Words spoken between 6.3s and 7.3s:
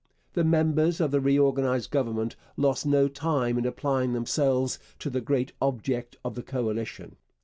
the coalition.